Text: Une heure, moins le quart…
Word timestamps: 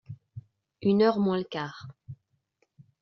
Une 0.81 1.03
heure, 1.03 1.19
moins 1.19 1.37
le 1.37 1.43
quart… 1.43 1.87